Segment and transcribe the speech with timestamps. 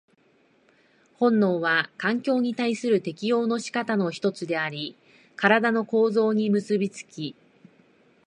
[1.19, 4.95] 本能は環境に対する適応の仕方の一つであり、
[5.39, 7.35] 身体の構造に結び付き、